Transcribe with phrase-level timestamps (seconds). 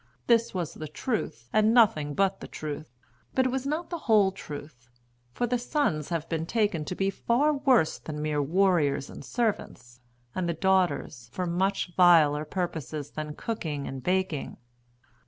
[0.25, 2.87] This was the truth, and nothing but the truth,
[3.35, 4.89] but it was not the whole truth;
[5.31, 9.99] for the sons have been taken to be far worse than mere warriors and servants,
[10.33, 14.57] and the daughters for much viler purposes than cooking and baking.